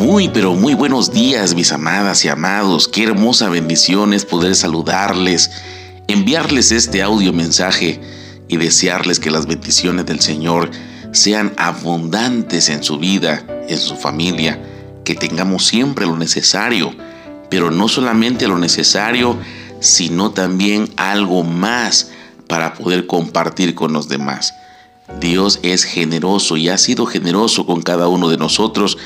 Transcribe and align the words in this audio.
Muy, 0.00 0.30
pero 0.30 0.54
muy 0.54 0.72
buenos 0.72 1.12
días, 1.12 1.54
mis 1.54 1.72
amadas 1.72 2.24
y 2.24 2.28
amados. 2.28 2.88
Qué 2.88 3.02
hermosa 3.02 3.50
bendición 3.50 4.14
es 4.14 4.24
poder 4.24 4.54
saludarles, 4.54 5.50
enviarles 6.08 6.72
este 6.72 7.02
audio 7.02 7.34
mensaje 7.34 8.00
y 8.48 8.56
desearles 8.56 9.20
que 9.20 9.30
las 9.30 9.44
bendiciones 9.44 10.06
del 10.06 10.20
Señor 10.20 10.70
sean 11.12 11.52
abundantes 11.58 12.70
en 12.70 12.82
su 12.82 12.98
vida, 12.98 13.44
en 13.68 13.76
su 13.76 13.94
familia, 13.94 14.58
que 15.04 15.14
tengamos 15.14 15.66
siempre 15.66 16.06
lo 16.06 16.16
necesario, 16.16 16.94
pero 17.50 17.70
no 17.70 17.86
solamente 17.86 18.48
lo 18.48 18.56
necesario, 18.56 19.36
sino 19.80 20.30
también 20.30 20.88
algo 20.96 21.44
más 21.44 22.10
para 22.48 22.72
poder 22.72 23.06
compartir 23.06 23.74
con 23.74 23.92
los 23.92 24.08
demás. 24.08 24.54
Dios 25.18 25.58
es 25.62 25.84
generoso 25.84 26.56
y 26.56 26.68
ha 26.68 26.78
sido 26.78 27.04
generoso 27.04 27.66
con 27.66 27.82
cada 27.82 28.08
uno 28.08 28.28
de 28.28 28.38
nosotros 28.38 28.96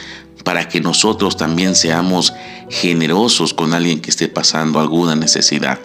para 0.44 0.68
que 0.68 0.80
nosotros 0.80 1.36
también 1.36 1.74
seamos 1.74 2.32
generosos 2.68 3.54
con 3.54 3.74
alguien 3.74 4.00
que 4.00 4.10
esté 4.10 4.28
pasando 4.28 4.78
alguna 4.78 5.16
necesidad. 5.16 5.80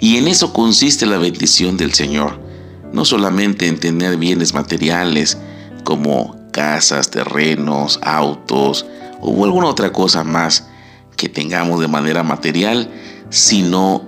Y 0.00 0.18
en 0.18 0.28
eso 0.28 0.52
consiste 0.52 1.06
la 1.06 1.18
bendición 1.18 1.76
del 1.76 1.94
Señor, 1.94 2.38
no 2.92 3.04
solamente 3.04 3.66
en 3.66 3.80
tener 3.80 4.18
bienes 4.18 4.52
materiales 4.52 5.38
como 5.82 6.36
casas, 6.52 7.10
terrenos, 7.10 7.98
autos 8.02 8.86
o 9.20 9.44
alguna 9.44 9.68
otra 9.68 9.92
cosa 9.92 10.22
más 10.24 10.68
que 11.16 11.28
tengamos 11.28 11.80
de 11.80 11.88
manera 11.88 12.22
material, 12.22 12.90
sino 13.30 14.04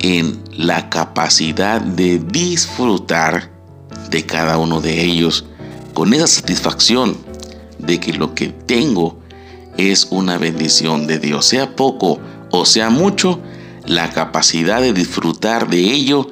en 0.00 0.42
la 0.56 0.88
capacidad 0.88 1.80
de 1.80 2.18
disfrutar 2.18 3.50
de 4.10 4.24
cada 4.24 4.58
uno 4.58 4.80
de 4.80 5.02
ellos 5.02 5.46
con 5.94 6.14
esa 6.14 6.26
satisfacción 6.26 7.16
de 7.78 7.98
que 7.98 8.12
lo 8.12 8.34
que 8.34 8.48
tengo 8.48 9.21
es 9.76 10.08
una 10.10 10.38
bendición 10.38 11.06
de 11.06 11.18
Dios, 11.18 11.46
sea 11.46 11.74
poco 11.76 12.20
o 12.52 12.66
sea 12.66 12.90
mucho, 12.90 13.40
la 13.86 14.10
capacidad 14.10 14.80
de 14.80 14.92
disfrutar 14.92 15.68
de 15.68 15.80
ello 15.80 16.28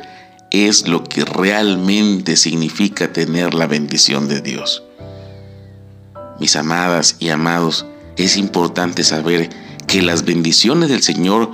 es 0.50 0.86
lo 0.86 1.02
que 1.02 1.24
realmente 1.24 2.36
significa 2.36 3.12
tener 3.12 3.54
la 3.54 3.66
bendición 3.66 4.28
de 4.28 4.42
Dios. 4.42 4.82
Mis 6.38 6.56
amadas 6.56 7.16
y 7.18 7.30
amados, 7.30 7.86
es 8.16 8.36
importante 8.36 9.02
saber 9.02 9.48
que 9.86 10.02
las 10.02 10.26
bendiciones 10.26 10.90
del 10.90 11.02
Señor 11.02 11.50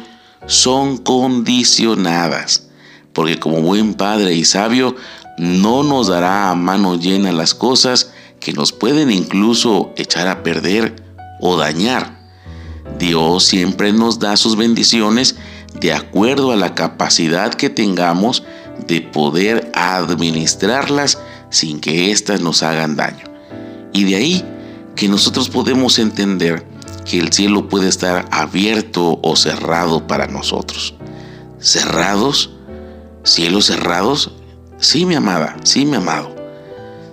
son 0.47 0.99
condicionadas, 0.99 2.69
porque 3.13 3.39
como 3.39 3.63
buen 3.63 3.95
padre 3.95 4.35
y 4.35 4.45
sabio, 4.45 4.97
no 5.39 5.85
nos 5.85 6.09
dará 6.09 6.51
a 6.51 6.55
mano 6.57 6.99
llena 6.99 7.31
las 7.31 7.55
cosas 7.55 8.11
que 8.41 8.53
nos 8.53 8.73
pueden 8.73 9.13
incluso 9.13 9.93
echar 9.97 10.27
a 10.27 10.43
perder 10.43 11.06
o 11.41 11.57
dañar. 11.57 12.17
Dios 12.99 13.45
siempre 13.45 13.93
nos 13.93 14.19
da 14.19 14.37
sus 14.37 14.57
bendiciones 14.57 15.37
de 15.81 15.93
acuerdo 15.93 16.53
a 16.53 16.57
la 16.57 16.75
capacidad 16.75 17.53
que 17.53 17.71
tengamos 17.71 18.43
de 18.87 19.01
poder 19.01 19.71
administrarlas 19.75 21.19
sin 21.51 21.81
que 21.81 22.11
éstas 22.11 22.41
nos 22.41 22.63
hagan 22.63 22.97
daño. 22.97 23.25
Y 23.93 24.05
de 24.05 24.17
ahí 24.17 24.45
que 24.95 25.09
nosotros 25.09 25.49
podemos 25.49 25.99
entender 25.99 26.67
que 27.05 27.19
el 27.19 27.33
cielo 27.33 27.69
puede 27.69 27.89
estar 27.89 28.27
abierto 28.31 29.21
o 29.23 29.37
cerrado 29.37 30.07
para 30.07 30.27
nosotros. 30.27 30.95
¿Cerrados? 31.61 32.51
¿Cielos 33.23 33.67
cerrados? 33.67 34.33
Sí, 34.79 35.07
mi 35.07 35.15
amada, 35.15 35.57
sí, 35.65 35.87
mi 35.87 35.97
amado. 35.97 36.35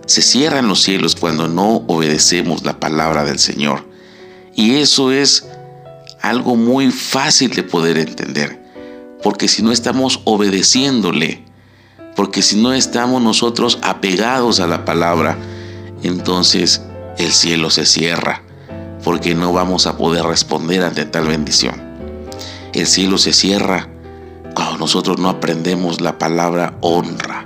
Se 0.06 0.22
cierran 0.22 0.68
los 0.68 0.82
cielos 0.82 1.16
cuando 1.16 1.48
no 1.48 1.84
obedecemos 1.88 2.64
la 2.64 2.80
palabra 2.80 3.24
del 3.24 3.40
Señor. 3.40 3.88
Y 4.56 4.76
eso 4.76 5.12
es 5.12 5.48
algo 6.22 6.56
muy 6.56 6.92
fácil 6.92 7.52
de 7.52 7.64
poder 7.64 7.98
entender. 7.98 8.62
Porque 9.22 9.48
si 9.48 9.62
no 9.62 9.72
estamos 9.72 10.22
obedeciéndole, 10.26 11.44
porque 12.16 12.42
si 12.42 12.62
no 12.62 12.74
estamos 12.74 13.22
nosotros 13.22 13.80
apegados 13.82 14.60
a 14.60 14.68
la 14.68 14.86
palabra, 14.86 15.38
entonces 16.04 16.82
el 17.18 17.32
cielo 17.32 17.70
se 17.70 17.86
cierra, 17.86 18.42
porque 19.04 19.36
no 19.36 19.54
vamos 19.54 19.88
a 19.88 19.98
poder 19.98 20.24
responder 20.26 20.84
ante 20.84 21.06
tal 21.06 21.28
bendición. 21.28 21.82
El 22.74 22.88
cielo 22.88 23.18
se 23.18 23.34
cierra 23.34 23.90
cuando 24.54 24.78
nosotros 24.78 25.20
no 25.20 25.30
aprendemos 25.30 26.02
la 26.02 26.18
palabra 26.18 26.78
honra, 26.82 27.46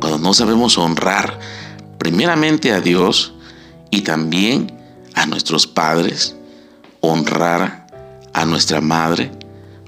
cuando 0.00 0.18
no 0.18 0.34
sabemos 0.34 0.76
honrar 0.78 1.38
primeramente 1.98 2.72
a 2.72 2.80
Dios 2.80 3.34
y 3.90 4.02
también 4.02 4.75
a 5.16 5.26
nuestros 5.26 5.66
padres, 5.66 6.36
honrar 7.00 7.86
a 8.32 8.44
nuestra 8.44 8.80
madre, 8.80 9.32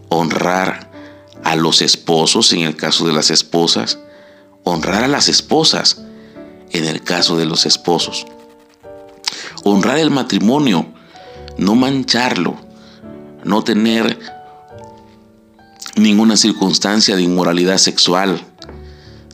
honrar 0.08 0.90
a 1.44 1.54
los 1.54 1.82
esposos 1.82 2.52
en 2.54 2.60
el 2.60 2.74
caso 2.74 3.06
de 3.06 3.12
las 3.12 3.30
esposas, 3.30 3.98
honrar 4.64 5.04
a 5.04 5.08
las 5.08 5.28
esposas 5.28 6.00
en 6.70 6.84
el 6.84 7.02
caso 7.02 7.36
de 7.36 7.44
los 7.44 7.66
esposos, 7.66 8.26
honrar 9.64 9.98
el 9.98 10.10
matrimonio, 10.10 10.86
no 11.58 11.74
mancharlo, 11.74 12.56
no 13.44 13.62
tener 13.62 14.18
ninguna 15.94 16.38
circunstancia 16.38 17.16
de 17.16 17.22
inmoralidad 17.22 17.76
sexual, 17.76 18.40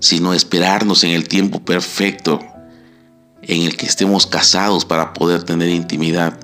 sino 0.00 0.34
esperarnos 0.34 1.04
en 1.04 1.10
el 1.10 1.28
tiempo 1.28 1.60
perfecto 1.60 2.40
en 3.46 3.62
el 3.62 3.76
que 3.76 3.86
estemos 3.86 4.26
casados 4.26 4.84
para 4.84 5.12
poder 5.12 5.42
tener 5.42 5.68
intimidad, 5.68 6.38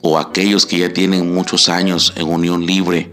o 0.00 0.18
aquellos 0.18 0.66
que 0.66 0.78
ya 0.78 0.92
tienen 0.92 1.32
muchos 1.32 1.68
años 1.68 2.12
en 2.16 2.28
unión 2.28 2.66
libre, 2.66 3.12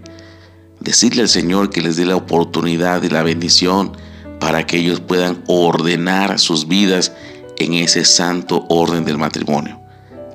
decirle 0.79 1.23
al 1.23 1.29
Señor 1.29 1.69
que 1.69 1.81
les 1.81 1.95
dé 1.95 2.05
la 2.05 2.15
oportunidad 2.15 3.01
y 3.03 3.09
la 3.09 3.23
bendición 3.23 3.97
para 4.39 4.65
que 4.65 4.77
ellos 4.77 4.99
puedan 4.99 5.43
ordenar 5.47 6.39
sus 6.39 6.67
vidas 6.67 7.11
en 7.57 7.73
ese 7.73 8.05
santo 8.05 8.65
orden 8.69 9.05
del 9.05 9.17
matrimonio. 9.17 9.79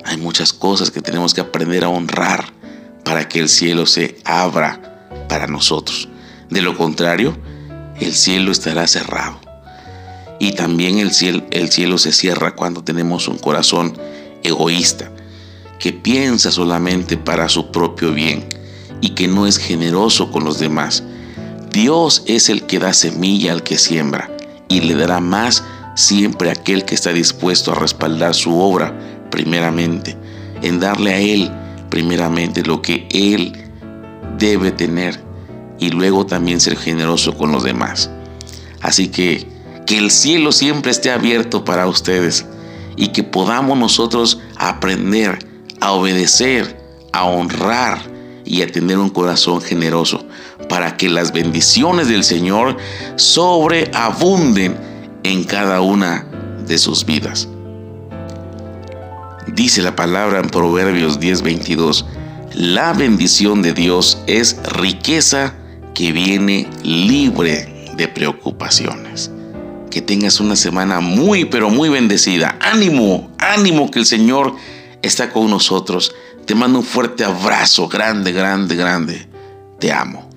Hay 0.03 0.17
muchas 0.17 0.51
cosas 0.51 0.91
que 0.91 1.01
tenemos 1.01 1.33
que 1.33 1.41
aprender 1.41 1.83
a 1.83 1.89
honrar 1.89 2.53
para 3.03 3.27
que 3.27 3.39
el 3.39 3.49
cielo 3.49 3.85
se 3.85 4.17
abra 4.25 5.07
para 5.29 5.47
nosotros. 5.47 6.09
De 6.49 6.61
lo 6.61 6.75
contrario, 6.77 7.37
el 7.99 8.13
cielo 8.13 8.51
estará 8.51 8.87
cerrado. 8.87 9.39
Y 10.41 10.53
también 10.53 10.97
el 10.97 11.11
cielo, 11.11 11.43
el 11.51 11.69
cielo 11.69 11.99
se 11.99 12.11
cierra 12.11 12.55
cuando 12.55 12.83
tenemos 12.83 13.27
un 13.27 13.37
corazón 13.37 13.95
egoísta, 14.41 15.11
que 15.77 15.93
piensa 15.93 16.49
solamente 16.49 17.15
para 17.15 17.47
su 17.47 17.71
propio 17.71 18.11
bien 18.11 18.49
y 19.01 19.09
que 19.09 19.27
no 19.27 19.45
es 19.45 19.59
generoso 19.59 20.31
con 20.31 20.43
los 20.43 20.57
demás. 20.57 21.03
Dios 21.71 22.23
es 22.25 22.49
el 22.49 22.63
que 22.63 22.79
da 22.79 22.91
semilla 22.91 23.51
al 23.51 23.61
que 23.61 23.77
siembra 23.77 24.35
y 24.67 24.81
le 24.81 24.95
dará 24.95 25.19
más 25.19 25.63
siempre 25.95 26.49
a 26.49 26.53
aquel 26.53 26.85
que 26.85 26.95
está 26.95 27.13
dispuesto 27.13 27.71
a 27.71 27.75
respaldar 27.75 28.33
su 28.33 28.57
obra 28.57 28.97
primeramente, 29.29 30.17
en 30.63 30.79
darle 30.79 31.13
a 31.13 31.19
Él 31.19 31.51
primeramente 31.91 32.63
lo 32.63 32.81
que 32.81 33.07
Él 33.11 33.53
debe 34.39 34.71
tener 34.71 35.23
y 35.77 35.91
luego 35.91 36.25
también 36.25 36.59
ser 36.59 36.77
generoso 36.77 37.37
con 37.37 37.51
los 37.51 37.61
demás. 37.61 38.09
Así 38.81 39.09
que 39.09 39.50
que 39.91 39.97
el 39.97 40.09
cielo 40.09 40.53
siempre 40.53 40.89
esté 40.89 41.11
abierto 41.11 41.65
para 41.65 41.85
ustedes 41.85 42.45
y 42.95 43.09
que 43.09 43.23
podamos 43.23 43.77
nosotros 43.77 44.39
aprender 44.55 45.39
a 45.81 45.91
obedecer, 45.91 46.79
a 47.11 47.25
honrar 47.25 47.99
y 48.45 48.61
a 48.61 48.71
tener 48.71 48.97
un 48.97 49.09
corazón 49.09 49.59
generoso 49.59 50.25
para 50.69 50.95
que 50.95 51.09
las 51.09 51.33
bendiciones 51.33 52.07
del 52.07 52.23
Señor 52.23 52.77
sobreabunden 53.17 54.77
en 55.23 55.43
cada 55.43 55.81
una 55.81 56.25
de 56.65 56.77
sus 56.77 57.05
vidas. 57.05 57.49
Dice 59.47 59.81
la 59.81 59.93
palabra 59.93 60.39
en 60.39 60.49
Proverbios 60.49 61.19
10:22, 61.19 62.05
la 62.53 62.93
bendición 62.93 63.61
de 63.61 63.73
Dios 63.73 64.19
es 64.27 64.55
riqueza 64.71 65.53
que 65.93 66.13
viene 66.13 66.69
libre 66.81 67.89
de 67.97 68.07
preocupaciones 68.07 69.31
que 69.91 70.01
tengas 70.01 70.39
una 70.39 70.55
semana 70.55 70.99
muy, 70.99 71.45
pero 71.45 71.69
muy 71.69 71.89
bendecida. 71.89 72.57
Ánimo, 72.59 73.29
ánimo 73.37 73.91
que 73.91 73.99
el 73.99 74.07
Señor 74.07 74.55
está 75.03 75.29
con 75.29 75.51
nosotros. 75.51 76.15
Te 76.47 76.55
mando 76.55 76.79
un 76.79 76.85
fuerte 76.85 77.23
abrazo, 77.23 77.87
grande, 77.87 78.31
grande, 78.31 78.75
grande. 78.75 79.27
Te 79.79 79.91
amo. 79.91 80.30